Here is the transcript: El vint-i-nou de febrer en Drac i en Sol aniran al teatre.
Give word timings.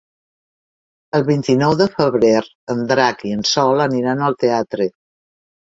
El 1.19 1.25
vint-i-nou 1.27 1.75
de 1.83 1.87
febrer 1.99 2.33
en 2.75 2.81
Drac 2.93 3.21
i 3.33 3.35
en 3.39 3.47
Sol 3.53 3.85
aniran 3.89 4.29
al 4.31 4.39
teatre. 4.47 4.91